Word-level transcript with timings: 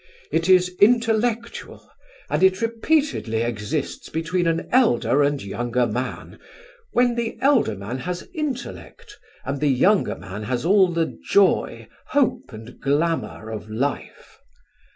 It 0.31 0.49
is 0.49 0.75
intellectual, 0.79 1.87
and 2.27 2.41
it 2.41 2.59
repeatedly 2.59 3.43
exists 3.43 4.09
between 4.09 4.47
an 4.47 4.67
elder 4.71 5.21
and 5.21 5.39
younger 5.43 5.85
man, 5.85 6.39
when 6.91 7.13
the 7.13 7.37
elder 7.39 7.75
man 7.75 7.99
has 7.99 8.27
intellect, 8.33 9.19
and 9.45 9.59
the 9.61 9.69
younger 9.69 10.15
man 10.15 10.41
has 10.41 10.65
all 10.65 10.87
the 10.87 11.15
joy, 11.29 11.87
hope 12.07 12.51
and 12.51 12.79
glamour 12.81 13.51
of 13.51 13.69
life. 13.69 14.39